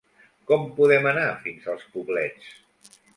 [0.51, 2.49] Com podem anar fins als Poblets?